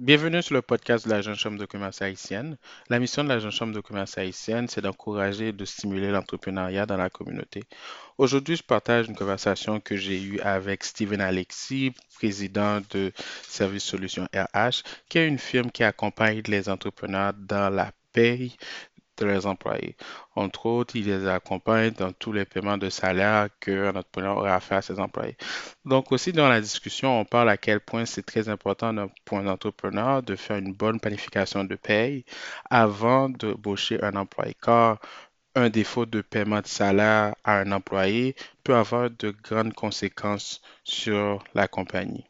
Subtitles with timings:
[0.00, 2.56] Bienvenue sur le podcast de la Jeune Chambre de commerce haïtienne.
[2.88, 6.86] La mission de la Jeune Chambre de commerce haïtienne, c'est d'encourager et de stimuler l'entrepreneuriat
[6.86, 7.64] dans la communauté.
[8.16, 13.10] Aujourd'hui, je partage une conversation que j'ai eue avec Steven Alexis, président de
[13.42, 18.56] Service Solutions RH, qui est une firme qui accompagne les entrepreneurs dans la paye
[19.18, 19.96] de leurs employés.
[20.34, 24.60] Entre autres, il les accompagne dans tous les paiements de salaire qu'un entrepreneur aura à
[24.60, 25.36] faire à ses employés.
[25.84, 28.94] Donc aussi dans la discussion, on parle à quel point c'est très important
[29.24, 32.24] pour un entrepreneur de faire une bonne planification de paye
[32.70, 34.54] avant d'embaucher un employé.
[34.62, 34.98] Car
[35.54, 41.42] un défaut de paiement de salaire à un employé peut avoir de grandes conséquences sur
[41.54, 42.24] la compagnie.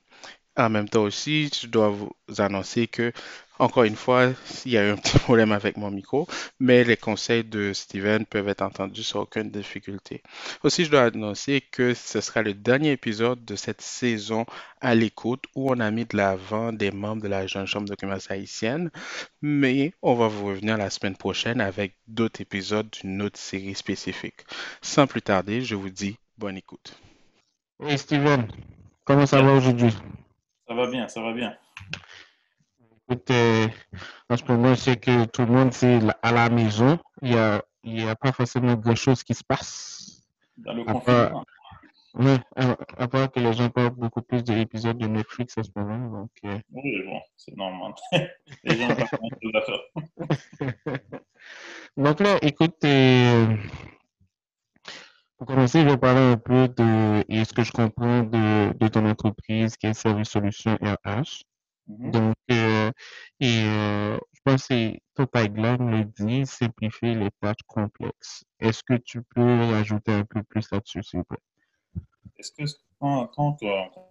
[0.57, 3.13] En même temps aussi, je dois vous annoncer que,
[3.59, 4.31] encore une fois,
[4.65, 6.27] il y a eu un petit problème avec mon micro,
[6.61, 10.23] mais les conseils de Steven peuvent être entendus sans aucune difficulté.
[10.63, 14.47] Aussi, je dois annoncer que ce sera le dernier épisode de cette saison
[14.81, 17.95] à l'écoute où on a mis de l'avant des membres de la Jeune Chambre de
[17.95, 18.91] commerce haïtienne,
[19.43, 24.45] mais on va vous revenir la semaine prochaine avec d'autres épisodes d'une autre série spécifique.
[24.83, 26.99] Sans plus tarder, je vous dis bonne écoute.
[27.81, 28.49] Oui, Steven,
[29.05, 29.95] comment ça va aujourd'hui?
[30.67, 31.57] Ça va bien, ça va bien.
[33.11, 33.69] Euh,
[34.29, 36.99] en ce moment, je sais que tout le monde, c'est à la maison.
[37.23, 40.23] Il n'y a, il a pas forcément grand-chose qui se passe.
[40.57, 41.45] Dans le confinement.
[42.15, 46.21] Oui, à, part que les gens parlent beaucoup plus d'épisodes de Netflix en ce moment.
[46.21, 46.59] Donc, euh.
[46.73, 47.93] Oui, bon, c'est normal.
[48.65, 51.01] les gens parlent de la faire.
[51.97, 53.57] donc là, écoute, euh,
[55.37, 59.09] pour commencer, je vais parler un peu de ce que je comprends de, de ton
[59.09, 61.45] entreprise qui est Service Solutions RH.
[61.89, 62.11] Mhm.
[62.11, 62.91] Donc, euh,
[63.41, 68.45] et euh, je pense que ton tagline le dit, simplifier les tâches complexes.
[68.61, 71.39] Est-ce que tu peux ajouter un peu plus là-dessus, s'il vous plaît?
[72.37, 72.65] Est-ce que
[73.01, 73.57] quand, quand,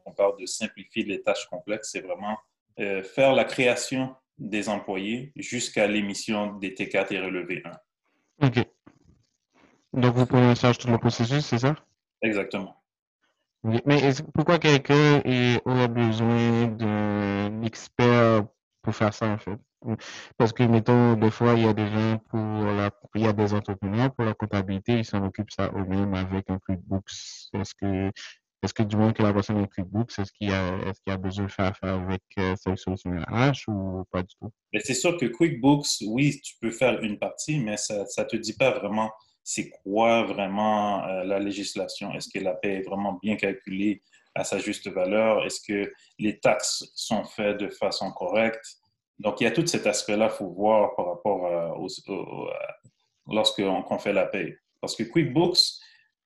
[0.05, 2.37] on parle de simplifier les tâches complexes, c'est vraiment
[2.79, 7.63] euh, faire la création des employés jusqu'à l'émission des T4 et relevé
[8.41, 8.47] 1?
[8.47, 8.65] OK.
[9.93, 11.75] Donc, vous prenez en charge tout le processus, c'est ça?
[12.21, 12.75] Exactement.
[13.85, 18.45] Mais pourquoi quelqu'un est- aurait besoin d'un expert
[18.81, 19.57] pour faire ça, en fait?
[20.37, 23.33] Parce que, mettons, des fois, il y a des gens pour la, il y a
[23.33, 27.11] des entrepreneurs pour la comptabilité, ils s'en occupent ça eux-mêmes avec un QuickBooks.
[27.53, 28.11] Est-ce que,
[28.63, 31.11] est-ce que du moment que la personne un QuickBooks, est-ce qu'il y a, est-ce qu'il
[31.11, 34.51] y a besoin de faire avec euh, cette solution RH ou pas du tout?
[34.73, 38.37] Mais c'est sûr que QuickBooks, oui, tu peux faire une partie, mais ça ne te
[38.37, 39.11] dit pas vraiment
[39.49, 42.11] c'est quoi vraiment euh, la législation?
[42.11, 44.03] Est-ce que la paie est vraiment bien calculée
[44.35, 45.45] à sa juste valeur?
[45.45, 48.65] Est-ce que les taxes sont faites de façon correcte?
[49.19, 51.87] Donc, il y a tout cet aspect-là qu'il faut voir par rapport à, au,
[53.25, 54.57] lorsqu'on fait la paie.
[54.81, 55.79] Parce que QuickBooks,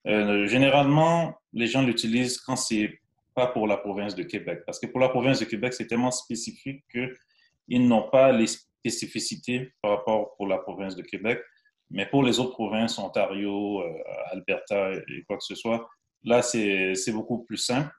[0.07, 2.99] euh, généralement, les gens l'utilisent quand c'est
[3.35, 4.63] pas pour la province de Québec.
[4.65, 9.71] Parce que pour la province de Québec, c'est tellement spécifique qu'ils n'ont pas les spécificités
[9.79, 11.39] par rapport pour la province de Québec.
[11.91, 13.93] Mais pour les autres provinces, Ontario, euh,
[14.31, 15.87] Alberta et quoi que ce soit,
[16.23, 17.91] là, c'est beaucoup plus simple.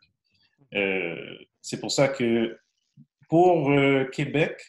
[0.75, 2.57] Euh, c'est pour ça que
[3.29, 4.61] pour euh, Québec,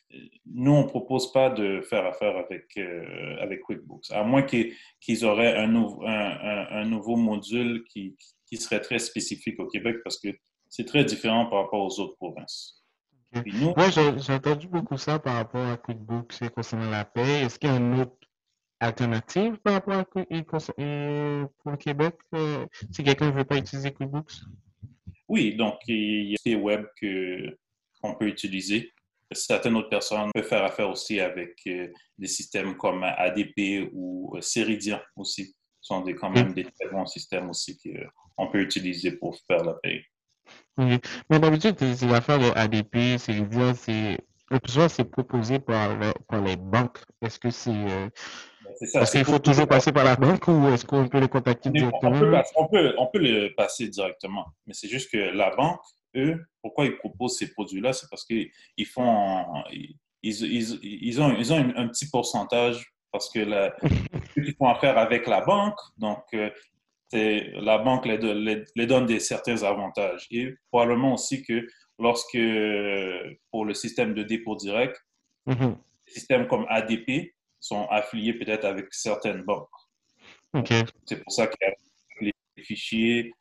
[0.45, 5.25] nous, on ne propose pas de faire affaire avec, euh, avec QuickBooks, à moins qu'ils
[5.25, 8.15] auraient un, nouveau, un, un, nouveau module qui,
[8.47, 10.29] qui, serait très spécifique au Québec parce que
[10.69, 12.81] c'est très différent par rapport aux autres provinces.
[13.35, 13.51] Okay.
[13.51, 17.41] Nous, Moi, j'ai entendu beaucoup ça par rapport à QuickBooks concernant la paie.
[17.41, 18.15] Est-ce qu'il y a un autre
[18.83, 24.41] alternative par rapport à pour le Québec euh, si quelqu'un ne veut pas utiliser QuickBooks?
[25.27, 28.91] Oui, donc il y a des web qu'on peut utiliser.
[29.31, 34.41] Certaines autres personnes peuvent faire affaire aussi avec euh, des systèmes comme ADP ou euh,
[34.41, 35.55] Ceridian aussi.
[35.81, 39.63] Ce sont des, quand même des très bons systèmes aussi qu'on peut utiliser pour faire
[39.63, 40.05] la paie.
[40.77, 40.99] Oui.
[41.29, 44.19] Mais d'habitude, ces affaires de ADP, Ceridian, c'est
[44.51, 46.99] le plus souvent, c'est proposé par, par, les banques.
[47.21, 48.11] Est-ce que c'est.
[48.81, 52.11] Est-ce qu'il faut toujours passer par la banque ou est-ce qu'on peut les contacter directement?
[52.15, 55.81] On peut, on, peut, on peut le passer directement, mais c'est juste que la banque,
[56.15, 58.51] eux, pourquoi ils proposent ces produits-là, c'est parce qu'ils
[58.85, 59.45] font.
[59.71, 63.75] Ils, ils, ils, ont, ils ont un, petit pourcentage parce que la,
[64.37, 66.49] ils font affaire avec la banque, donc euh,
[67.11, 70.27] la banque les, les, les donne des, certains avantages.
[70.31, 71.67] Et probablement aussi que
[71.99, 72.37] lorsque,
[73.51, 74.97] pour le système de dépôt direct,
[75.45, 75.75] mm -hmm.
[76.07, 77.33] systèmes comme ADP
[77.63, 79.69] sont affiliés peut-être avec certaines banques.
[80.53, 80.83] Okay.
[81.05, 81.55] C'est pour ça que
[82.19, 83.33] les fichiers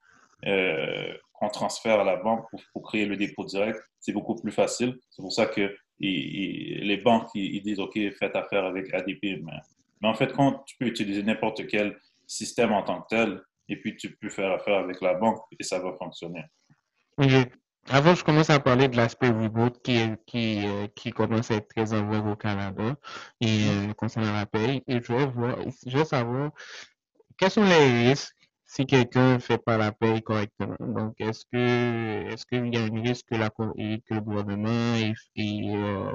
[0.46, 4.52] euh, qu'on transfère à la banque pour, pour, créer le dépôt direct, c'est beaucoup plus
[4.52, 4.98] facile.
[5.10, 9.22] C'est pour ça que les banques ils, ils, disent OK, faites affaire avec ADP.
[9.22, 9.60] Mais,
[10.00, 13.76] mais en fait, quand tu peux utiliser n'importe quel système en tant que tel, et
[13.76, 16.44] puis tu peux faire affaire avec la banque et ça va fonctionner.
[17.18, 17.44] Okay.
[17.88, 21.68] Avant, je commence à parler de l'aspect reboot qui, qui, euh, qui commence à être
[21.68, 22.96] très en vogue au Canada
[23.40, 24.82] et euh, concernant la paye.
[24.86, 25.56] Et je vais voir,
[25.86, 26.52] je veux savoir
[27.36, 30.76] quels sont les risques si quelqu'un ne fait pas la paye correctement.
[30.80, 36.12] Donc, est-ce que est-ce qu'il y a un risque que, la, que le gouvernement euh,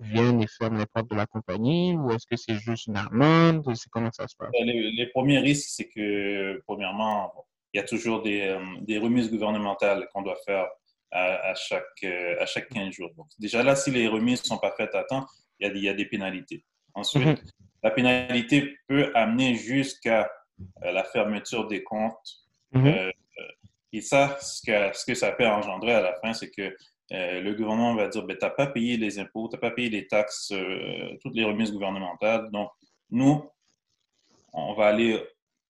[0.00, 3.64] vienne et ferme les portes de la compagnie ou est-ce que c'est juste une amende?
[3.74, 4.50] C'est comment ça se passe?
[4.52, 7.32] Ben, les, premiers risques, c'est que, premièrement,
[7.72, 10.66] il y a toujours des, euh, des remises gouvernementales qu'on doit faire
[11.10, 13.10] à, chaque, euh, à chaque 15 jours.
[13.16, 15.26] Donc, déjà là, si les remises ne sont pas faites à temps,
[15.58, 16.64] il y a, il y a des pénalités.
[16.94, 17.36] Ensuite, mhm.
[17.82, 20.30] la pénalité peut amener jusqu'à
[20.84, 22.44] euh, la fermeture des comptes.
[22.72, 23.10] Mhm.
[23.94, 26.76] et ça, ce que, ce que ça peut engendrer à la fin, c'est que
[27.12, 29.70] euh, le gouvernement va dire, ben, tu n'as pas payé les impôts, tu n'as pas
[29.70, 32.50] payé les taxes, euh, toutes les remises gouvernementales.
[32.50, 32.70] Donc,
[33.10, 33.48] nous,
[34.52, 35.22] on va aller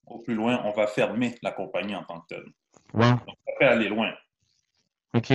[0.06, 2.46] au plus loin, on va fermer la compagnie en tant que telle.
[2.93, 4.12] Donc, ça peut aller loin.
[5.19, 5.32] OK.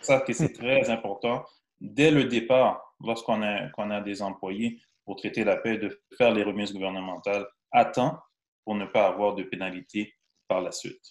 [0.00, 1.44] Ça, que c'est très important.
[1.80, 6.42] Dès le départ, lorsqu'on a, a des employés, pour traiter la paix, de faire les
[6.42, 8.18] remises gouvernementales à temps
[8.64, 10.14] pour ne pas avoir de pénalité
[10.48, 11.02] par la suite.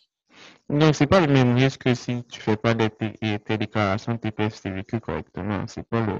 [0.69, 4.61] Donc, c'est pas le même risque que si tu fais pas tes déclarations de TPS
[4.61, 5.67] TVQ correctement.
[5.67, 6.17] C'est pas le.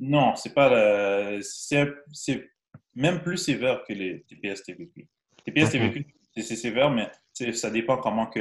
[0.00, 1.40] Non, c'est pas le.
[1.42, 2.50] C'est
[2.94, 5.06] même plus sévère que les TPS TVQ.
[5.44, 7.10] TPS TVQ, c'est sévère, mais
[7.52, 8.40] ça dépend comment que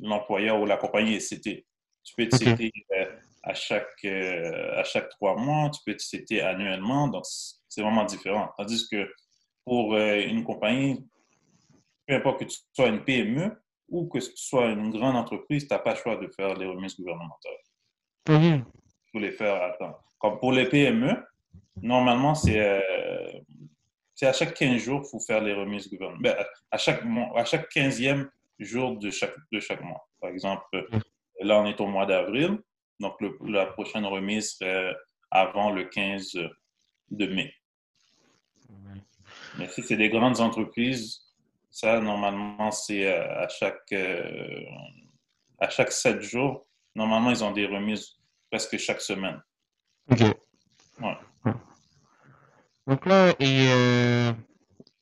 [0.00, 1.66] l'employeur ou la compagnie est cité.
[2.04, 3.06] Tu peux être cité euh,
[3.46, 7.24] à chaque, euh, à chaque trois mois, tu peux être cité annuellement, donc
[7.68, 8.50] c'est vraiment différent.
[8.56, 9.08] Tandis que
[9.64, 11.04] pour euh, une compagnie,
[12.06, 13.52] peu importe que tu sois une PME
[13.88, 16.66] ou que tu sois une grande entreprise, tu n'as pas le choix de faire les
[16.66, 17.52] remises gouvernementales.
[18.64, 19.96] Il faut les faire à temps.
[20.18, 21.22] Comme pour les PME,
[21.82, 23.38] normalement, c'est euh,
[24.22, 26.36] à chaque 15 jours qu'il faut faire les remises gouvernementales.
[26.36, 27.02] Ben, à, chaque,
[27.36, 28.28] à chaque 15e
[28.58, 30.08] jour de chaque, de chaque mois.
[30.20, 30.64] Par exemple,
[31.40, 32.58] là, on est au mois d'avril,
[33.00, 34.94] donc la prochaine remise serait
[35.30, 36.32] avant le 15
[37.10, 37.52] de mai.
[39.58, 41.22] Mais si c'est des grandes entreprises,
[41.70, 44.62] ça, normalement, c'est euh, à chaque, euh,
[45.58, 46.66] à chaque sept jours.
[46.94, 48.18] Normalement, ils ont des remises
[48.50, 49.40] presque chaque semaine.
[50.10, 50.22] OK.
[52.86, 54.32] Donc là, et, euh,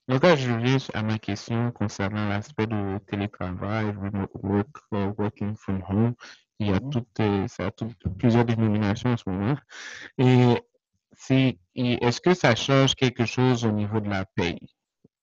[0.09, 3.95] donc là, je viens à ma question concernant l'aspect de télétravail,
[4.43, 4.69] work,
[5.19, 6.15] working from home.
[6.61, 7.71] Il y a, toutes, ça a
[8.19, 9.57] plusieurs dénominations en ce moment.
[10.19, 10.55] Et
[11.75, 14.61] est-ce que ça change quelque chose au niveau de la paye?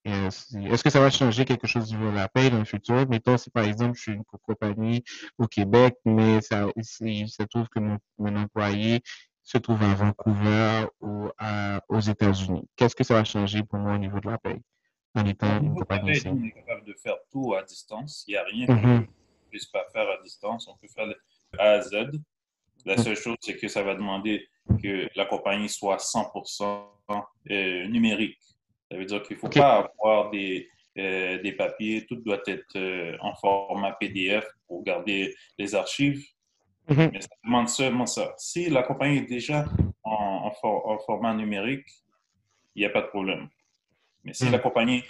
[0.04, 3.08] Est-ce que ça va changer quelque chose niveau de la paye dans le futur?
[3.08, 5.04] Mettons, si par exemple, je suis une compagnie
[5.38, 6.68] au Québec, mais ça,
[7.02, 9.02] il se trouve que mon, employé
[9.44, 11.30] se trouve à Vancouver ou
[11.90, 12.68] aux États-Unis.
[12.76, 14.62] Qu'est-ce que ça va changer pour moi au niveau de la paye?
[15.14, 16.28] En étant une compagnie ici?
[16.30, 18.24] On est capable de faire tout à distance.
[18.28, 19.06] Il n'y a rien qu'on ne
[19.50, 20.68] puisse pas faire à distance.
[20.68, 21.16] On peut faire de
[21.58, 22.12] A à Z.
[22.86, 24.48] La seule chose, c'est que ça va demander
[24.82, 26.86] que la compagnie soit 100%
[27.52, 28.40] euh, numérique.
[28.90, 30.68] Ça veut dire qu'il ne faut pas avoir des,
[30.98, 36.26] euh, des papiers, tout doit être euh, en format PDF pour garder les archives.
[36.90, 37.12] Mhm.
[37.14, 38.34] Mais ça demande seulement ça.
[38.38, 39.66] Si la compagnie est déjà
[40.04, 41.88] en, en, format numérique,
[42.76, 43.50] il n'y a pas de problème.
[44.24, 44.52] Mais si mhm.
[44.52, 45.04] la compagnie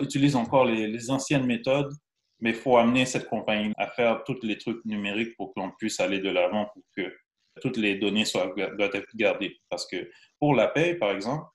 [0.00, 1.92] utilise encore les, les, anciennes méthodes,
[2.40, 6.00] mais il faut amener cette compagnie à faire tous les trucs numériques pour qu'on puisse
[6.00, 7.12] aller de l'avant, pour que
[7.60, 9.56] toutes les données soient, doivent être gardées.
[9.68, 11.46] Parce que pour la paie, par exemple,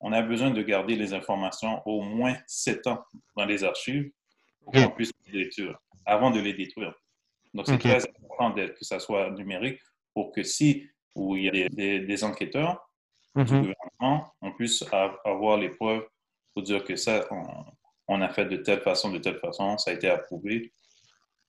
[0.00, 3.04] on a besoin de garder les informations au moins sept ans
[3.36, 4.10] dans les archives
[4.64, 6.94] pour qu'on puisse les détruire, avant de les détruire.
[7.54, 9.80] Donc, c'est très important que ça soit numérique
[10.14, 12.88] pour que si où il y a des, enquêteurs
[13.34, 13.46] du mm-hmm.
[13.46, 14.84] gouvernement, on puisse
[15.24, 16.06] avoir les preuves
[16.54, 17.26] pour dire que ça,
[18.08, 20.72] on, a fait de telle façon, de telle façon, ça a été approuvé,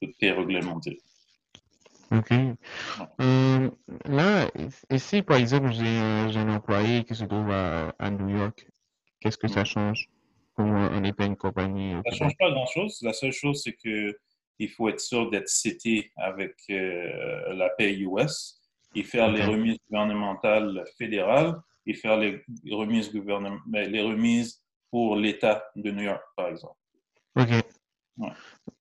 [0.02, 1.00] tout est réglementé.
[2.12, 2.32] OK.
[3.22, 3.70] Euh,
[4.06, 4.50] là,
[4.92, 8.68] ici, par exemple, j'ai un employé qui se trouve à, New York.
[9.20, 10.10] Qu'est-ce que ça change
[10.56, 11.94] pour on une compagnie?
[12.06, 13.00] Ça ne change pas grand-chose.
[13.02, 13.74] La seule chose, c'est
[14.58, 18.62] qu'il faut être sûr d'être cité avec euh, la paie US
[18.96, 21.56] et faire les remises gouvernementales fédérales
[21.86, 26.76] et faire les remises, ben, les remises pour l'État de New York, par exemple.
[27.36, 27.50] OK.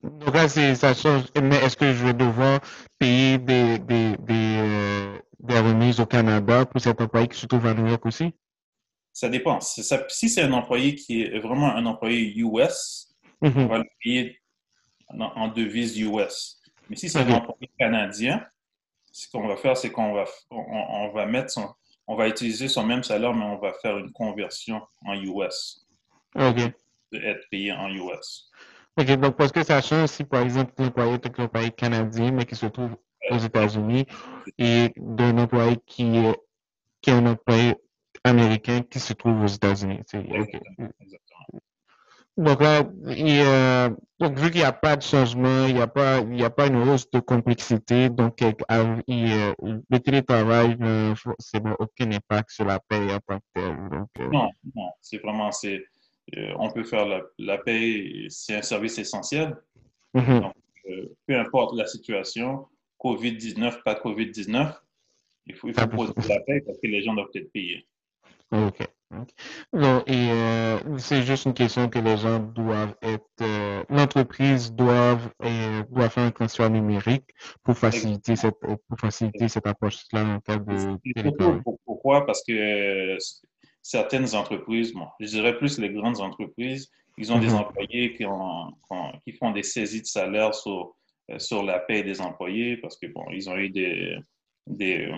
[0.03, 1.23] Donc là, ça change.
[1.41, 2.59] Mais est-ce que je vais devoir
[2.99, 7.65] payer des, des, des, euh, des remises au Canada pour cet employé qui se trouve
[7.65, 8.31] à New York aussi?
[9.11, 9.59] Ça dépend.
[9.61, 9.83] si
[10.29, 13.51] c'est un employé qui est vraiment un employé US, mm-hmm.
[13.57, 14.39] on va le payer
[15.19, 16.61] en, devise US.
[16.89, 18.45] Mais si c'est un employé canadien,
[19.11, 21.69] ce qu'on va faire, c'est qu'on va, on, va mettre son,
[22.07, 25.85] on va utiliser son même salaire, mais on va faire une conversion en US.
[26.35, 26.59] OK.
[27.13, 28.49] être payé en US.
[28.97, 32.45] OK, donc parce que ça change si, par exemple, l'employé est un employé canadien, mais
[32.45, 32.95] qui se trouve
[33.29, 34.05] aux États-Unis,
[34.57, 36.35] et d'un employé qui est,
[37.01, 37.75] qui est un employé
[38.23, 39.99] américain qui se trouve aux États-Unis.
[39.99, 40.89] Exactement.
[42.35, 46.39] Donc là, donc vu qu'il n'y a pas de changement, il n'y a pas, il
[46.39, 49.53] y a pas une hausse de complexité, donc il,
[49.89, 50.77] le télétravail,
[51.37, 53.89] c'est bon, aucun impact sur la paie en tant que.
[53.89, 54.29] Donc, euh.
[54.31, 55.85] Non, non, c'est vraiment, c'est,
[56.35, 59.55] euh, on peut faire la, la paie, c'est un service essentiel.
[60.15, 60.39] Mhm.
[60.39, 60.55] Donc,
[60.89, 62.65] euh, peu importe la situation,
[62.99, 64.73] COVID-19, pas COVID-19,
[65.45, 67.85] il faut, il faut poser la paie parce que les gens doivent être payés.
[68.51, 68.87] OK.
[69.73, 75.17] Non, et euh, c'est juste une question que les gens doivent être, euh, l'entreprise doit,
[75.43, 77.25] euh, doit faire un transfert numérique
[77.63, 80.97] pour faciliter cette, pour faciliter cette approche-là en cas de.
[81.85, 82.25] Pourquoi?
[82.25, 83.17] Parce que
[83.81, 87.55] certaines entreprises, bon, je dirais plus les grandes entreprises, ils ont des mhm.
[87.55, 88.73] employés qui, ont,
[89.25, 90.95] qui, font des saisies de salaire sur,
[91.37, 94.17] sur la paie des employés parce que bon, ils ont eu des,
[94.67, 95.11] des,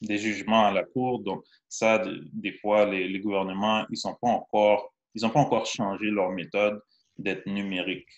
[0.00, 1.20] des jugements à la Cour.
[1.20, 2.02] Donc, ça,
[2.32, 6.80] des fois, les, gouvernements, ils n'ont pas, encore, ils pas encore changé leur méthode
[7.18, 8.08] d'être numérique.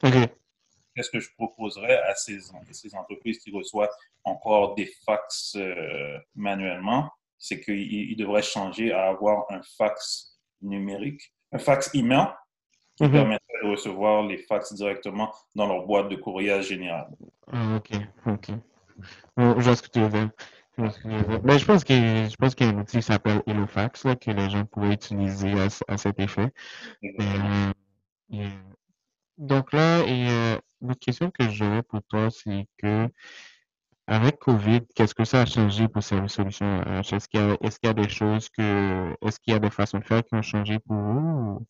[0.00, 2.38] Qu'est-ce que je proposerais à ces,
[2.70, 7.10] ces, entreprises qui reçoivent encore des fax euh, manuellement?
[7.38, 12.26] C'est qu'ils devraient changer à avoir un fax numérique, un fax email
[12.96, 13.12] qui mhm.
[13.12, 17.08] permettrait de recevoir les fax directement dans leur boîte de courrier général.
[17.50, 18.50] Ah, OK, OK.
[19.38, 20.30] je vois ce que tu veux dire.
[20.78, 21.96] Ben, je pense qu'il
[22.30, 25.52] je pense qu'il y a un outil qui s'appelle Elofax que les gens pourraient utiliser
[25.86, 26.50] à, cet effet.
[27.04, 27.72] Euh,
[29.36, 33.06] donc là, et, euh, l'autre question que j'aurais pour toi, c'est que
[34.06, 37.78] avec COVID, qu'est-ce que ça a changé pour ces solutions Est-ce qu'il y, a, est-ce
[37.78, 40.34] qu'il y a des choses que est-ce qu'il y a des façons de faire qui
[40.34, 41.66] ont changé pour vous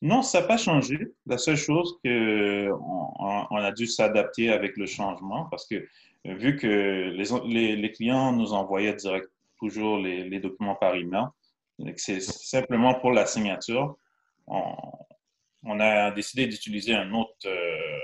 [0.00, 1.12] Non, ça n'a pas changé.
[1.26, 5.86] La seule chose que on a dû s'adapter avec le changement parce que
[6.24, 7.12] vu que
[7.46, 11.24] les, les, clients nous envoyaient direct toujours les, les documents par email,
[11.96, 13.96] c'est simplement pour la signature.
[14.46, 14.74] On,
[15.64, 18.00] on a décidé d'utiliser un autre euh,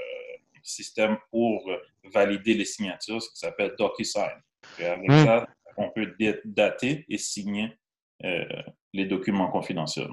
[0.63, 1.71] système pour
[2.13, 4.31] valider les signatures, ce qui s'appelle DocuSign.
[4.79, 5.25] Et avec hmm.
[5.25, 5.47] ça,
[5.77, 7.73] on peut dater et signer
[8.25, 8.45] euh,
[8.93, 10.13] les documents confidentiels.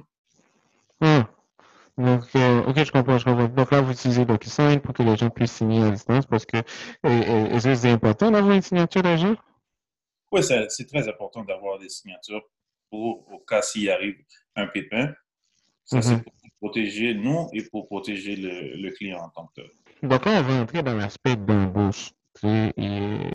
[1.00, 1.22] Hmm.
[1.98, 3.48] Donc, euh, ok, je comprends, je comprends.
[3.48, 6.58] Donc là, vous utilisez DocuSign pour que les gens puissent signer à distance parce que
[7.04, 9.36] est-ce que c'est important d'avoir une signature d'agent?
[10.32, 12.44] Oui, c'est très important d'avoir des signatures
[12.90, 14.18] pour, au cas s'il arrive
[14.56, 15.14] un pépin.
[15.86, 16.24] Ça, c'est mm-hmm.
[16.24, 19.70] pour protéger nous et pour protéger le, le client en tant que tel.
[20.04, 22.12] Donc là, on va entrer dans l'aspect d'embauche
[22.44, 22.74] et,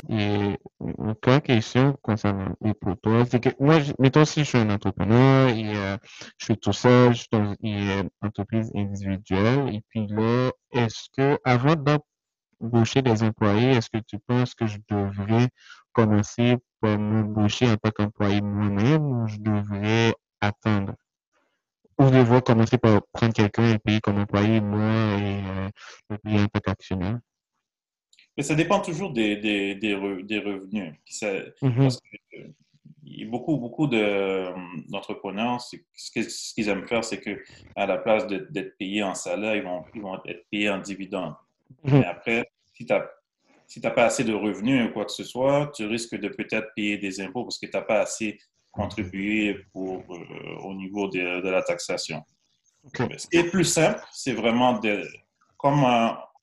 [0.08, 5.48] et, une question concernant pour toi, c'est que moi, mettons si je suis un entrepreneur
[5.48, 5.96] et euh,
[6.38, 11.38] je suis tout seul, je suis dans une entreprise individuelle, et puis là, est-ce que
[11.44, 15.48] avant d'embaucher des employés, est-ce que tu penses que je devrais
[15.92, 20.94] commencer par m'embaucher en tant qu'employé moi-même ou je devrais attendre?
[21.98, 24.80] Ou devrais commencer par prendre quelqu'un et payer comme employé moi
[25.18, 25.68] et euh,
[26.08, 27.18] le payer en tant qu'actionnaire?
[28.36, 30.94] Mais ça dépend toujours des, des, des, revenus.
[31.04, 32.50] Que, euh,
[33.26, 39.56] beaucoup, beaucoup d'entrepreneurs, ce qu'ils aiment faire, c'est qu'à la place d'être payés en salaire,
[39.56, 41.34] ils vont, ils vont être payés en dividendes.
[41.84, 41.98] Mm-hmm.
[41.98, 43.06] Mais après, si tu n'as
[43.66, 46.98] si pas assez de revenus ou quoi que ce soit, tu risques de peut-être payer
[46.98, 48.38] des impôts parce que tu n'as pas assez
[48.70, 52.22] contribué pour, euh, au niveau de, de la taxation.
[52.94, 55.06] Ce qui est plus simple, c'est vraiment de,
[55.58, 55.84] comme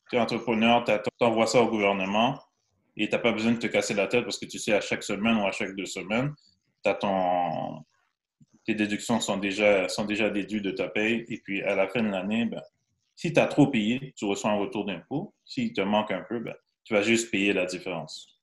[0.10, 2.40] tu es entrepreneur, tu envoies ça au gouvernement
[2.96, 4.82] et tu n'as pas besoin de te casser la tête parce que tu sais à
[4.82, 6.34] chaque semaine ou à chaque deux semaines,
[7.00, 7.84] ton...
[8.66, 11.26] tes déductions sont déjà, sont déjà déduites de ta paye.
[11.28, 12.62] Et puis à la fin de l'année, ben,
[13.16, 15.34] si tu as trop payé, tu reçois un retour d'impôt.
[15.46, 18.40] S'il te manque un peu, ben, tu vas juste payer la différence.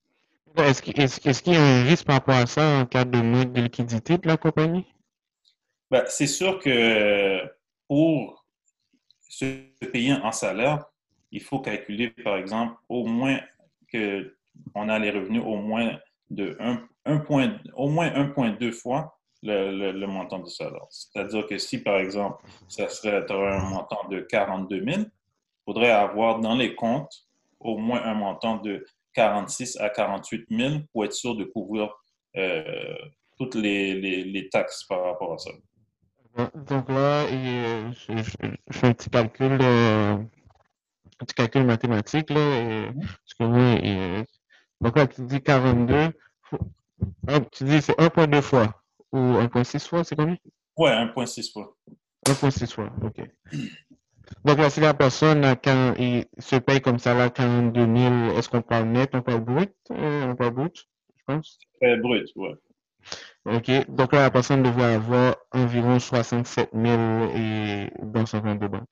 [0.57, 3.61] Est-ce qu'il y a un risque par rapport à ça en cas de manque de
[3.61, 4.85] liquidité de la compagnie?
[5.91, 7.41] Ben, c'est sûr que
[7.87, 8.45] pour
[9.27, 9.45] se
[9.91, 10.85] payer en salaire,
[11.35, 13.39] il faut calculer, par exemple, au moins
[13.91, 14.33] que
[14.73, 15.99] on a les revenus au moins
[16.29, 16.57] de
[17.05, 20.85] 1, point, au moins 1,2 fois le, montant du salaire.
[20.89, 25.07] C'est-à-dire que si, par exemple, ça serait un montant de 42 000, il
[25.65, 27.27] faudrait avoir dans les comptes
[27.59, 31.93] au moins un montant de 46 à 48 000 pour être sûr de couvrir
[32.37, 32.95] euh,
[33.37, 35.51] toutes les, taxes par rapport à ça.
[36.55, 38.23] Donc là, je,
[38.71, 39.57] fais un petit calcul.
[39.61, 40.17] Euh,
[41.25, 42.89] tu calcules mathématiques, là, et,
[43.39, 43.59] mhm.
[43.83, 44.23] et,
[44.81, 46.09] donc là, tu dis 42,
[47.51, 50.37] tu dis c'est 1.2 fois, ou 1.6 fois, c'est combien?
[50.77, 51.75] Ouais, 1.6 fois.
[52.27, 53.21] 1.6 fois, ok.
[54.43, 58.49] Donc là, si la personne quand, il se paye comme ça là, 42 000, est-ce
[58.49, 61.59] qu'on parle net, on parle brut, euh, on parle brut, je pense?
[61.83, 62.55] Euh, brut, ouais.
[63.45, 63.71] OK.
[63.89, 66.85] Donc là, la personne devrait avoir environ 67 000
[67.35, 68.87] et dans son compte de banque.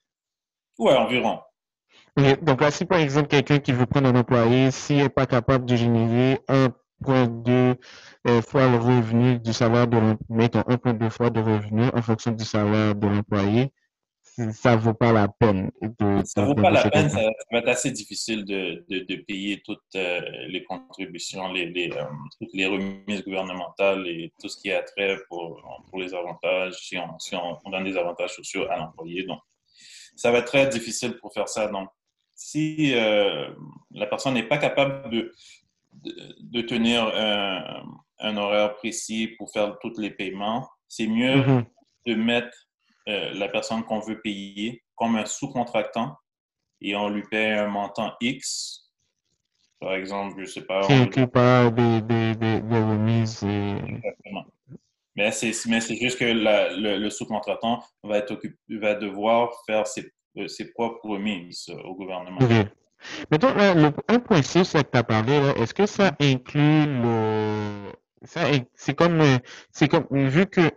[0.78, 1.40] Ouais, environ.
[2.16, 5.66] Donc là, si par exemple quelqu'un qui veut prendre un employé, s'il n'est pas capable
[5.66, 7.76] de générer 1,2
[8.28, 12.32] euh, fois le revenu du salaire de l'employé, mettons 1,2 fois de revenu en fonction
[12.32, 13.72] du salaire de l'employé,
[14.52, 16.22] ça vaut pas la peine de.
[16.26, 19.82] Ça vaut pas la peine, ça, va être assez difficile de, de, de payer toutes
[19.96, 22.04] euh, les contributions, les, les, euh,
[22.40, 26.98] toutes les remises gouvernementales et tout ce qui a trait pour, pour les avantages, si
[26.98, 29.24] on, si on, donne des avantages sociaux à l'employé.
[29.24, 29.40] Donc,
[30.16, 31.68] ça va être très difficile pour faire ça.
[31.68, 31.90] Donc,
[32.44, 33.50] si euh,
[33.92, 35.32] la personne n'est pas capable de,
[36.42, 37.86] de, tenir un,
[38.20, 41.66] un, horaire précis pour faire tous les paiements, c'est mieux mm-hmm.
[42.08, 42.58] de mettre
[43.08, 46.18] euh, la personne qu'on veut payer comme un sous-contractant
[46.82, 48.92] et on lui paie un montant X.
[49.80, 50.86] Par exemple, je ne sais pas.
[50.86, 53.42] Qui inclut pas des, des, des, remises.
[53.44, 54.46] Exactement.
[55.16, 58.38] Mais c'est, juste que le, le sous-contractant va, être
[58.70, 62.40] va devoir faire ses, euh, ses propres remises au gouvernement.
[62.42, 62.66] Okay.
[63.32, 67.92] Mettons, le 1.6 que tu as parlé, est-ce que ça inclut le.
[68.24, 68.44] Ça,
[68.76, 69.22] c'est comme,
[69.72, 70.72] c'est comme, vu que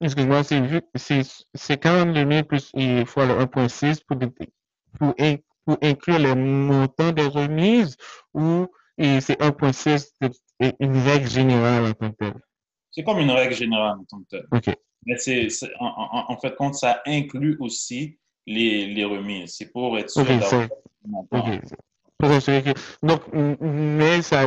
[0.00, 2.70] Excuse-moi, c'est vu, c'est 42 000 plus
[3.06, 5.14] fois le 1.6 pour, pour,
[5.64, 7.96] pour inclure les montants des remises
[8.34, 8.66] ou
[8.98, 10.10] c'est 1.6
[10.80, 12.40] une règle générale en tant que telle?
[12.90, 14.46] C'est comme une règle générale en tant que telle.
[14.50, 14.76] OK.
[15.06, 19.56] Mais c'est, en, en, fait, compte, ça inclut aussi les, les remises.
[19.56, 20.68] C'est pour être sûr d'avoir
[21.30, 21.60] okay.
[22.18, 23.06] Pour que...
[23.06, 23.22] Donc,
[23.60, 24.46] mais ça,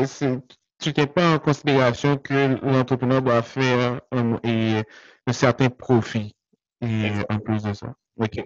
[0.79, 4.84] tu n'es pas en considération que l'entrepreneur doit faire un, et
[5.27, 6.36] un certain profit
[6.82, 7.94] et en plus de ça.
[8.18, 8.39] OK.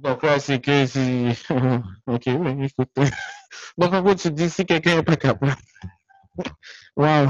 [0.00, 1.28] Donc là, c'est que si.
[2.06, 2.90] OK, oui, écoute.
[3.76, 5.54] Donc en gros, tu dis si quelqu'un n'est pas capable.
[6.96, 7.28] Waouh!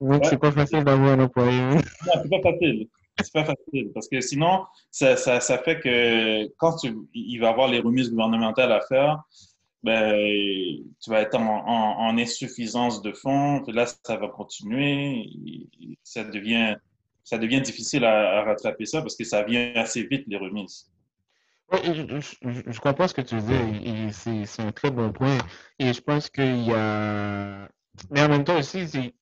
[0.00, 1.60] Donc c'est pas facile d'avoir un employé.
[1.60, 1.80] Non,
[2.22, 2.88] c'est pas facile.
[3.22, 7.68] C'est pas facile parce que sinon, ça, ça, fait que quand tu, il va avoir
[7.68, 9.22] les remises gouvernementales à faire,
[9.82, 10.14] ben,
[11.02, 13.62] tu vas être en, en, insuffisance de fonds.
[13.68, 15.26] Là, ça va continuer.
[16.02, 16.76] Ça devient
[17.24, 20.90] ça devient difficile à, rattraper ça parce que ça vient assez vite, les remises.
[21.72, 25.38] je, comprends ce que tu dis c'est un très bon point.
[25.78, 27.68] Et je pense qu'il y a.
[28.10, 29.12] Mais en même temps aussi,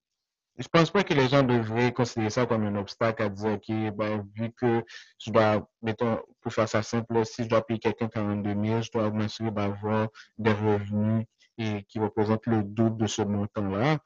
[0.58, 3.94] je pense pas que les gens devraient considérer ça comme un obstacle à dire, OK,
[3.96, 4.84] ben, vu que
[5.18, 8.90] je dois, mettons, pour faire ça simple, si je dois payer quelqu'un 42 000, je
[8.90, 11.26] dois m'assurer d'avoir des revenus
[11.58, 13.98] et, qui représentent le double de ce montant-là.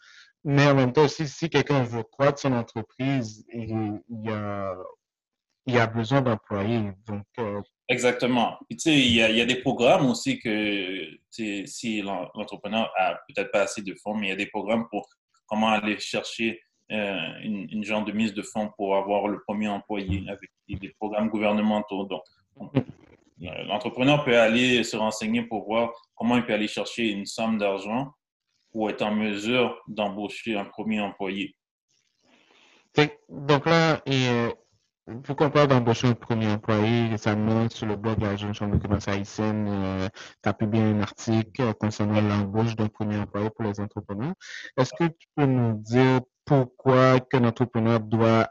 [0.44, 4.74] Mais en même temps aussi, si quelqu'un veut croître son entreprise, il, y, a,
[5.66, 6.90] il a besoin d'employés.
[7.38, 8.58] Euh, Exactement.
[8.68, 13.14] tu sais, il y, a, il y, a, des programmes aussi que si l'entrepreneur a
[13.28, 15.08] peut-être pas assez de fonds, mais il y a des programmes pour
[15.46, 20.24] comment aller chercher euh, une, genre de mise de fonds pour avoir le premier employé
[20.28, 22.04] avec des programmes gouvernementaux.
[22.04, 22.22] Donc,
[23.38, 28.12] l'entrepreneur peut aller se renseigner pour voir comment il peut aller chercher une somme d'argent
[28.72, 31.54] pour être en mesure d'embaucher un premier employé.
[33.28, 34.50] Donc là, et, euh,
[35.66, 36.91] d'embaucher un premier employé?
[37.12, 40.08] Récemment sur le blog de la Jeune Chambre de commerce haïtienne, euh,
[40.42, 44.34] tu as publié un article concernant l'embauche d'un premier employé pour les entrepreneurs.
[44.76, 48.48] Est-ce que tu peux nous dire pourquoi qu'un entrepreneur doit,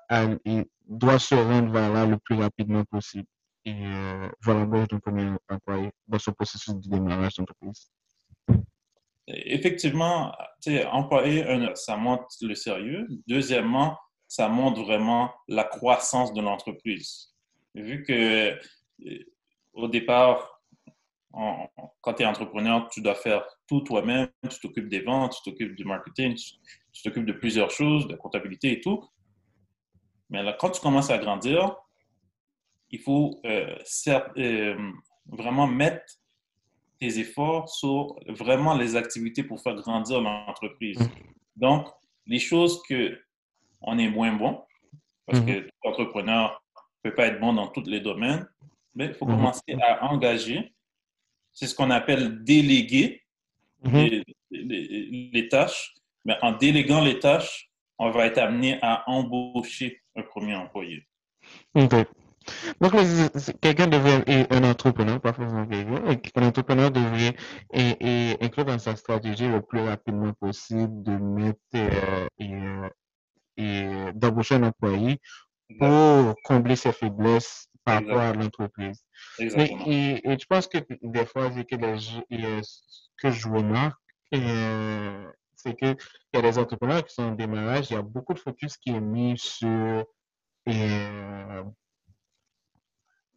[0.88, 3.28] doit se rendre vers là le plus rapidement possible?
[3.66, 7.92] Et euh, voir l'embauche d'un premier employé dans ce processus de démarrage d'entreprise?
[9.28, 10.34] effectivement,
[10.92, 13.08] employer, un, ça montre le sérieux.
[13.28, 13.98] Deuxièmement,
[14.28, 17.31] ça montre vraiment la croissance de l'entreprise.
[17.76, 19.20] Vu que euh,
[19.74, 20.62] au départ,
[22.02, 25.76] quand tu es entrepreneur, tu dois faire tout toi-même, tu t'occupes des ventes, tu t'occupes
[25.76, 26.36] du marketing,
[26.92, 29.08] tu t'occupes de plusieurs choses, de comptabilité et tout.
[30.30, 31.76] Mais là, quand tu commences à grandir,
[32.90, 33.78] il faut euh,
[34.38, 34.92] euh,
[35.28, 36.04] vraiment mettre
[37.00, 41.00] tes efforts sur vraiment les activités pour faire grandir l'entreprise.
[41.56, 41.88] Donc,
[42.26, 43.20] les choses que
[43.82, 44.62] on est moins bon,
[45.26, 45.64] parce mm-hmm.
[45.64, 46.71] que l'entrepreneur ne
[47.02, 48.48] peut pas être bon dans tous les domaines,
[48.96, 49.36] mais il faut mm-hmm.
[49.36, 50.74] commencer à engager.
[51.54, 53.24] C'est ce qu'on appelle déléguer
[53.84, 54.24] mm-hmm.
[54.52, 55.94] les, tâches.
[56.26, 61.08] Mais en déléguant les tâches, on va être amené à embaucher un premier employé.
[61.74, 61.94] Donc,
[63.62, 67.36] quelqu'un devrait, un entrepreneur, pas forcément quelqu'un, un entrepreneur devrait
[68.42, 72.52] inclure dans sa stratégie le plus rapidement possible de mettre euh, et,
[73.58, 75.20] et d'embaucher un employé
[75.80, 79.04] pour combler ses faiblesses par rapport à l'entreprise.
[79.40, 79.86] Exactement.
[79.88, 82.62] Et, je pense que des fois, que, les,
[83.18, 84.00] que je remarque,
[84.34, 85.96] euh, c'est qu'il
[86.34, 88.92] y a des entrepreneurs qui sont en démarrage, il y a beaucoup de focus qui
[88.92, 90.04] est mis sur,
[90.70, 91.64] euh,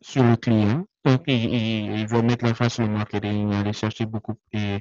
[0.00, 0.86] sur le client.
[1.04, 4.80] Donc, ils, vont mettre la face sur le marketing, aller chercher beaucoup, et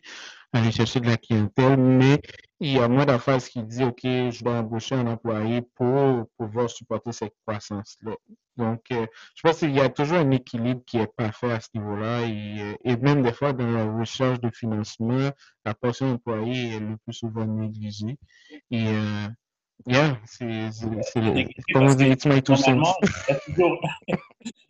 [0.54, 2.22] aller chercher de la clientèle, mais
[2.64, 6.70] il y a moins d'affaires qui disent, OK, je dois embaucher un employé pour pouvoir
[6.70, 8.14] supporter cette croissance-là.
[8.56, 11.68] Donc, euh, je pense qu'il y a toujours un équilibre qui est parfait à ce
[11.74, 15.30] niveau-là et, et, même des fois, dans la recherche de financement,
[15.66, 18.18] la personne employée est le plus souvent négligée.
[18.72, 19.28] Et, euh,
[19.86, 20.70] Yeah, c'est
[21.74, 22.06] comme on dit.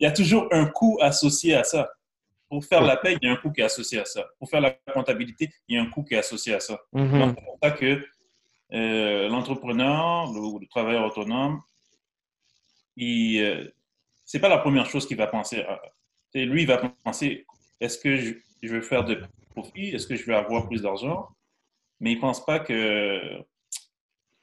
[0.00, 1.88] y a toujours un coût associé à ça.
[2.48, 4.24] Pour faire la paie, il y a un coût qui est associé à ça.
[4.38, 6.78] Pour faire la comptabilité, il y a un coût qui est associé à ça.
[6.92, 7.28] Mm-hmm.
[7.28, 8.06] C'est pour ça que
[8.72, 11.60] euh, l'entrepreneur ou le, travailleur autonome,
[12.96, 13.68] il, euh,
[14.24, 15.64] c'est pas la première chose qu'il va penser.
[16.34, 17.46] Et lui, il va penser
[17.80, 21.28] est-ce que je, je, veux faire de profit Est-ce que je veux avoir plus d'argent?
[22.00, 23.44] Mais il pense pas que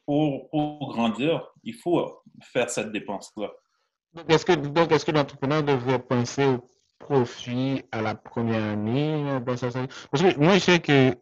[0.06, 3.52] pour, pour, grandir, il faut faire cette dépense-là.
[4.14, 6.70] Donc, est-ce que, donc, est-ce que l'entrepreneur devrait penser au
[7.02, 11.16] profit à la première année que moi, je sais que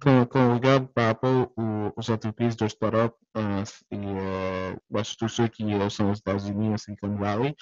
[0.00, 5.48] quand, on regarde par rapport aux, entreprises de start-up, euh, et, euh, bah, surtout ceux
[5.48, 7.54] qui sont aux États-Unis, en Silicon Valley,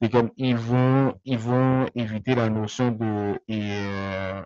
[0.00, 4.42] ils vont, éviter la notion de, et, euh,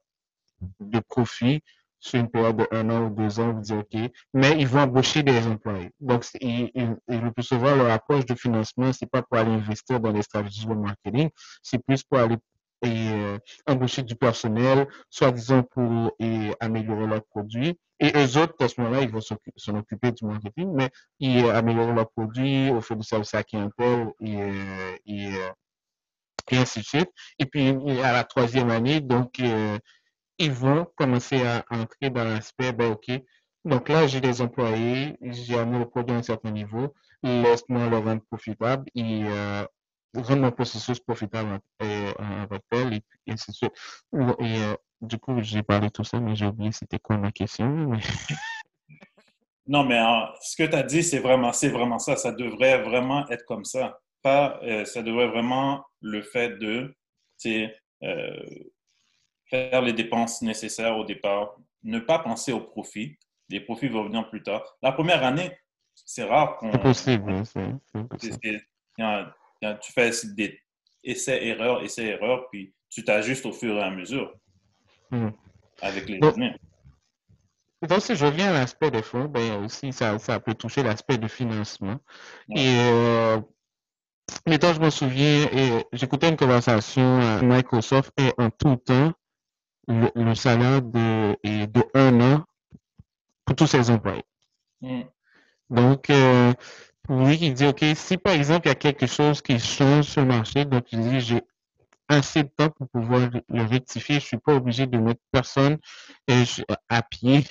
[0.80, 1.62] de profit
[1.98, 4.80] sur une période de un an ou deux ans, vous dites OK, mais ils vont
[4.80, 5.90] embaucher des employés.
[6.00, 6.70] Donc, ils,
[7.08, 10.66] le plus souvent, leur approche de financement, c'est pas pour aller investir dans les stratégies
[10.66, 11.28] de marketing,
[11.62, 12.36] c'est plus pour aller
[12.84, 16.16] euh, embaucher du personnel, soit disant pour
[16.60, 17.78] améliorer leurs produits.
[17.98, 21.92] Et eux autres, à ce moment-là, ils vont s'en occuper du marketing, mais ils améliorer
[21.92, 25.50] leurs produits, offrir du service à clientèle et, euh, et, euh,
[26.50, 27.10] et, ainsi de suite.
[27.38, 27.68] Et puis,
[28.02, 29.40] à la troisième année, donc,
[30.38, 33.10] ils vont commencer à entrer dans l'aspect, ben, OK,
[33.64, 37.98] donc là, j'ai des employés, j'ai amené le produit à un certain niveau, laisse-moi le
[37.98, 39.66] rendre profitable et euh,
[40.14, 43.72] rendre mon processus profitable en, tant tel, et, ainsi de suite.
[44.12, 47.32] Et euh, du coup, j'ai parlé de tout ça, mais j'ai oublié c'était quoi ma
[47.32, 47.92] question.
[49.66, 50.00] Non, mais
[50.40, 52.16] ce que tu as dit, c'est vraiment, c'est vraiment ça.
[52.16, 54.00] Ça devrait vraiment être comme ça.
[54.20, 56.92] Pas, euh, ça devrait vraiment le fait de,
[57.36, 57.72] c'est
[59.50, 63.16] faire les dépenses nécessaires au départ, ne pas penser au profit.
[63.48, 64.64] Les profits vont venir plus tard.
[64.82, 65.56] La première année,
[65.94, 66.72] c'est rare qu'on.
[66.72, 67.44] C'est possible.
[69.60, 70.58] Tu fais des
[71.04, 74.34] essais-erreurs, essais-erreurs, puis tu t'ajustes au fur et à mesure
[75.10, 75.28] hmm.
[75.82, 76.54] avec les années.
[77.82, 81.16] Donc, si je reviens à l'aspect des fonds, ben aussi, ça, ça peut toucher l'aspect
[81.16, 81.98] du financement.
[82.54, 83.40] Et euh,
[84.46, 85.46] mettons, je me souviens,
[85.92, 89.14] j'écoutais une conversation à Microsoft et en tout temps,
[89.88, 92.44] le, salaire de, de un an
[93.44, 94.24] pour tous ses employés.
[94.82, 95.02] Mm.
[95.70, 96.52] Donc, euh,
[97.08, 100.22] lui, il dit, OK, si par exemple, il y a quelque chose qui change sur
[100.22, 101.42] le marché, donc il dit, j'ai
[102.08, 104.16] assez de temps pour pouvoir le rectifier.
[104.16, 105.78] Je ne suis pas obligé de mettre personne
[106.88, 107.44] à pied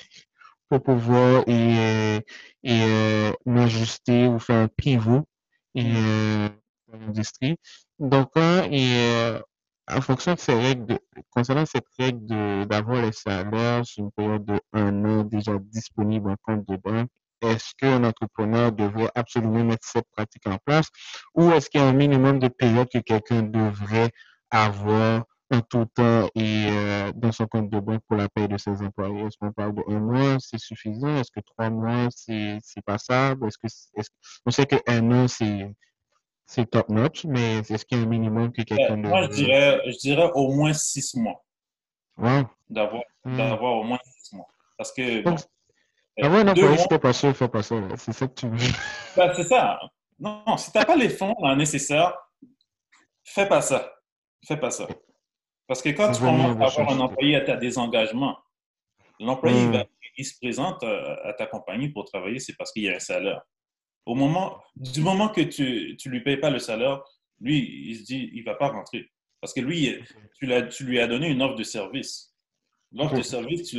[0.68, 2.20] pour pouvoir et,
[2.62, 5.26] et euh, m'ajuster ou faire un pivot
[5.74, 6.48] et, euh,
[6.88, 7.56] dans l'industrie.
[7.98, 9.40] Donc, quand et,
[9.92, 10.98] en fonction de ces règles,
[11.30, 16.36] concernant cette règle d'avoir les salaires sur une période de un an déjà disponible en
[16.42, 17.10] compte de banque,
[17.42, 20.88] est-ce qu'un entrepreneur devrait absolument mettre cette pratique en place
[21.34, 24.10] ou est-ce qu'il y a un minimum de période que quelqu'un devrait
[24.50, 28.56] avoir en tout temps et euh, dans son compte de banque pour la paie de
[28.56, 29.22] ses employés?
[29.22, 31.16] Est-ce qu'on parle de un mois, c'est suffisant?
[31.16, 33.48] Est-ce que trois mois, c'est passable?
[33.48, 34.08] Est-ce que, est -ce,
[34.46, 35.72] on sait qu'un an, c'est
[36.50, 39.36] c'est top notch, mais est-ce qu'il y a un minimum que quelqu'un euh, Moi, je
[39.36, 41.44] dirais, je dirais au moins six mois.
[42.68, 43.62] D'avoir hmm.
[43.62, 44.48] au moins six mois.
[44.76, 45.22] Parce que.
[45.22, 45.36] Bon,
[46.22, 47.76] ah ouais, non, si pas sûr, fais pas ça.
[47.96, 48.56] C'est ça que tu veux.
[49.16, 49.78] Ben, c'est ça.
[50.18, 52.14] Non, si tu n'as pas les fonds nécessaires,
[53.24, 53.92] fais pas ça.
[54.46, 54.86] Fais pas ça.
[55.66, 58.36] Parce que quand tu commences à avoir un employé à ta désengagement,
[59.18, 59.84] l'employé hmm.
[60.16, 63.00] il se présente euh, à ta compagnie pour travailler, c'est parce qu'il y a un
[63.00, 63.42] salaire.
[64.06, 67.02] Au moment, du moment que tu ne lui payes pas le salaire,
[67.40, 69.10] lui, il se dit, il ne va pas rentrer.
[69.40, 69.96] Parce que lui,
[70.38, 72.34] tu, tu lui as donné une offre de service.
[72.92, 73.72] L'offre de service,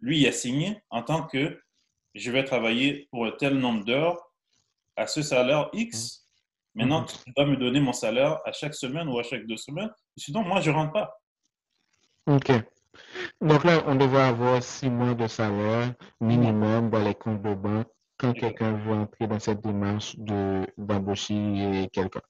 [0.00, 1.60] lui, il a signé en tant que
[2.18, 4.32] je vais travailler pour un tel nombre d'heures
[4.96, 6.26] à ce salaire X.
[6.74, 9.90] Maintenant, tu dois me donner mon salaire à chaque semaine ou à chaque deux semaines.
[10.16, 11.20] Sinon, moi, je ne rentre pas.
[12.26, 12.52] OK.
[13.40, 17.88] Donc là, on devrait avoir six mois de salaire minimum dans les comptes de banque
[18.18, 22.20] quand quelqu'un veut entrer dans cette démarche d'embaucher quelqu'un.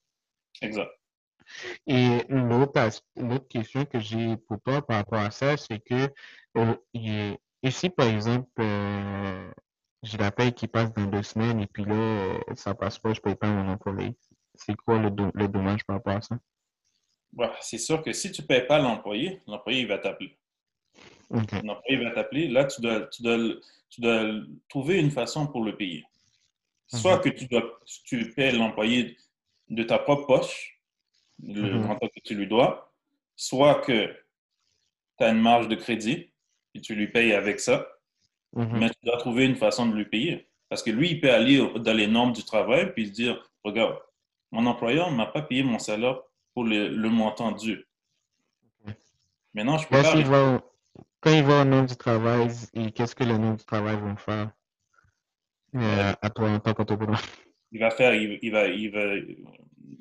[0.60, 0.90] Exact.
[1.86, 6.12] Et l'autre question que j'ai pour toi par rapport à ça, c'est que
[6.58, 9.50] euh, ici, par exemple, euh,
[10.02, 13.12] j'ai la paye qui passe dans deux semaines et puis là, euh, ça passe pas,
[13.12, 14.14] je paye pas mon employé.
[14.54, 16.38] C'est quoi le, le, dommage par rapport à ça?
[17.60, 20.36] c'est sûr que si tu ne payes pas l'employé, l'employé va t'appeler.
[21.30, 22.48] L'employé va t'appeler.
[22.48, 23.38] Là, tu dois, tu, dois,
[23.90, 24.24] tu dois,
[24.68, 26.04] trouver une façon pour le payer.
[26.86, 27.22] Soit mhm.
[27.22, 29.16] que tu, dois, tu payes l'employé
[29.68, 30.80] de ta propre poche,
[31.42, 32.92] le montant que tu lui dois,
[33.36, 34.06] soit que
[35.18, 36.32] tu as une marge de crédit
[36.74, 37.86] et tu lui payes avec ça,
[38.54, 38.78] mhm.
[38.78, 40.48] mais tu dois trouver une façon de lui payer.
[40.68, 43.98] Parce que lui, il peut aller dans les normes du travail puis dire Regarde,
[44.50, 46.20] mon employeur ne m'a pas payé mon salaire
[46.54, 47.86] pour le, montant dû.
[49.54, 50.62] Maintenant, je peux pas.
[51.20, 52.48] quand il va au nom du travail,
[52.94, 54.50] qu'est-ce que les noms du travail vont faire?
[55.74, 57.20] Euh, à toi en tant qu'entrepreneur?
[57.72, 59.14] Il va faire, il, va, il va,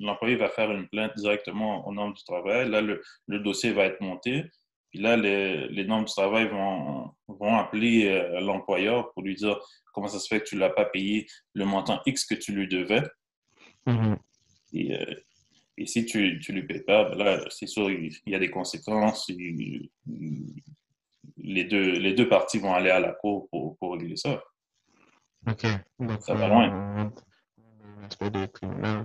[0.00, 2.68] l'employé va faire une plainte directement au nom du travail.
[2.70, 4.44] Là, le, dossier va être monté.
[4.90, 9.58] Puis là, les, les normes du travail vont, vont appeler euh, l'employeur pour lui dire
[9.92, 12.52] comment ça se fait que tu ne l'as pas payé le montant X que tu
[12.52, 13.02] lui devais.
[13.86, 14.16] Mm-hmm.
[14.72, 15.14] Et, euh,
[15.76, 18.50] et si tu ne lui payes pas, ben là, c'est sûr, il, y a des
[18.50, 19.30] conséquences.
[21.36, 24.42] les, deux, les deux parties vont aller à la cour pour, pour régler ça.
[25.46, 25.66] OK.
[26.00, 27.12] Donc, ça va loin.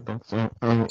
[0.06, 0.88] Donc,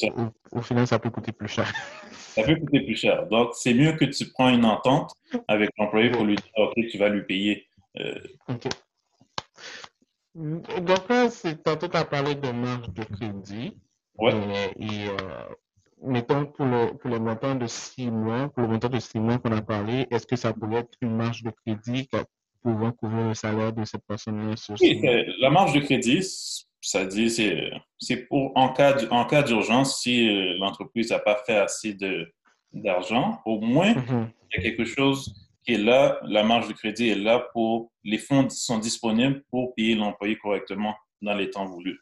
[0.53, 1.71] au, final, ça peut coûter plus cher.
[2.11, 3.27] Ça peut coûter plus cher.
[3.29, 5.13] Donc, c'est mieux que tu prends une entente
[5.49, 7.67] avec l'employé pour lui dire, OK, tu vas lui payer.
[7.99, 8.15] Euh,
[8.49, 8.69] OK.
[10.35, 11.29] Donc là,
[11.63, 13.77] tantôt, tu as parlé de marge de crédit.
[14.19, 14.33] Ouais.
[14.79, 15.45] et euh,
[16.03, 19.39] mettons, pour le, pour le montant de six mois, pour le montant de six mois
[19.39, 22.09] qu'on a parlé, est-ce que ça pourrait être une marge de crédit
[22.63, 25.03] pouvant couvrir le salaire de cette personne-là Oui,
[25.41, 26.27] la marge de crédit,
[26.83, 31.57] ça dit, c'est pour en cas, en cas d'urgence, si euh, l'entreprise n'a pas fait
[31.57, 31.97] assez
[32.73, 34.29] d'argent, au moins, mm-hmm.
[34.51, 37.93] il y a quelque chose qui est là, la marge de crédit est là pour,
[38.03, 42.01] les fonds sont disponibles pour payer l'employé correctement dans les temps voulus.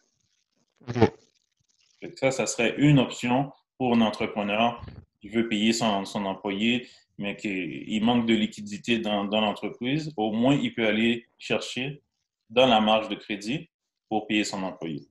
[2.17, 4.83] Ça, ça serait une option pour un entrepreneur
[5.21, 6.89] qui veut payer son, son employé,
[7.19, 12.03] mais qu'il manque de liquidité dans, dans l'entreprise, au moins il peut aller chercher
[12.49, 13.70] dans la marge de crédit
[14.11, 15.09] pour payer son employé.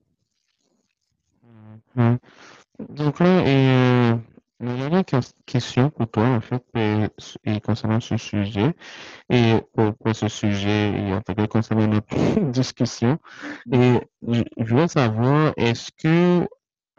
[1.96, 2.18] Mm-hmm.
[2.90, 4.16] Donc là, et, euh,
[4.60, 5.04] une
[5.46, 6.62] question pour toi, en fait,
[7.44, 8.74] et, concernant ce sujet,
[9.30, 13.18] et pour, ce sujet, et en fait, concernant notre discussion,
[13.72, 16.46] et je, je veux savoir, est-ce que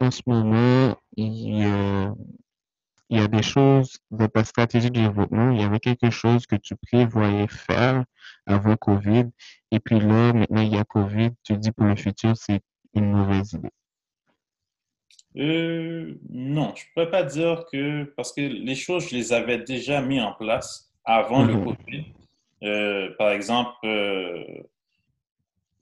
[0.00, 2.12] en ce moment, il y a,
[3.12, 6.46] il y a des choses dans ta stratégie de développement, il y avait quelque chose
[6.46, 8.04] que tu prévoyais faire
[8.46, 9.26] avant COVID,
[9.70, 12.62] et puis là, maintenant, il y a COVID, tu dis pour le futur, c'est
[12.94, 13.68] une mauvaise idée.
[15.36, 19.58] Euh, non, je ne peux pas dire que, parce que les choses, je les avais
[19.58, 21.64] déjà mis en place avant le mhm.
[21.64, 22.04] COVID.
[22.62, 24.42] Euh, par exemple, euh,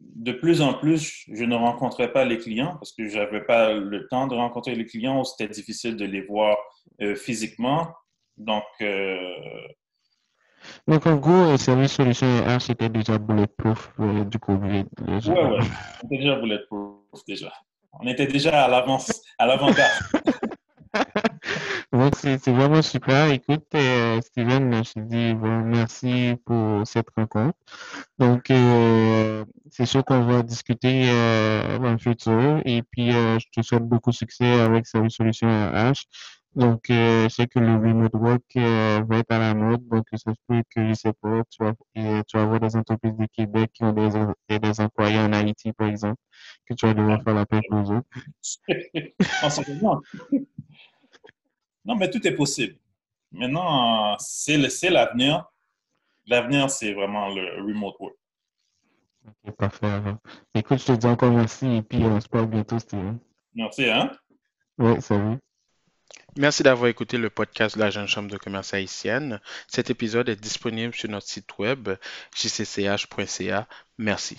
[0.01, 3.73] de plus en plus, je ne rencontrais pas les clients parce que je n'avais pas
[3.73, 6.57] le temps de rencontrer les clients ou c'était difficile de les voir
[7.01, 7.89] euh, physiquement.
[8.37, 9.19] Donc, euh...
[10.87, 14.85] Donc, en gros, Service Solution RH, c'était déjà bulletproof euh, du COVID.
[15.09, 15.67] Oui, oui,
[16.01, 17.53] c'était déjà bulletproof déjà.
[17.93, 19.91] On était déjà à l'avance, à l'avant-garde.
[21.93, 23.31] Donc, c'est vraiment super.
[23.33, 23.90] Écoute, euh,
[24.21, 27.59] Steven, je te dis bon, merci pour cette rencontre.
[28.19, 32.61] Donc, euh, c'est sûr qu'on va discuter euh, dans le futur.
[32.65, 36.05] Et puis, je te souhaite beaucoup de succès avec Service Solutions RH.
[36.57, 39.87] Donc, je sais que le remote work va être à la mode.
[39.89, 43.85] Donc, ça se peut que, je sais pas, tu vas, des entreprises du Québec qui
[43.85, 46.21] ont des, des employés en Haïti, par exemple,
[46.69, 48.09] que tu vas devoir faire la pêche aux autres.
[51.85, 52.77] Non, mais tout est possible.
[53.33, 54.57] Maintenant, c'est
[54.91, 55.47] l'avenir.
[56.27, 58.15] L'avenir, c'est vraiment le remote work.
[59.27, 59.87] Ok, parfait.
[60.55, 63.19] Écoute, je te dis encore merci et puis on se parle bientôt, Steven.
[63.55, 64.11] Merci, hein?
[64.79, 65.39] Oui, salut.
[66.37, 69.41] Merci d'avoir écouté le podcast de la Jeune Chambre de commerce haïtienne.
[69.67, 71.91] Cet épisode est disponible sur notre site web
[72.35, 73.69] jcch.ca.
[73.99, 74.39] Merci.